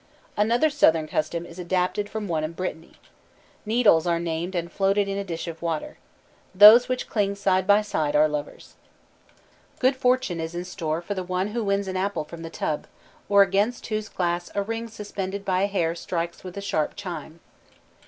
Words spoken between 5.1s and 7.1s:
a dish of water. Those which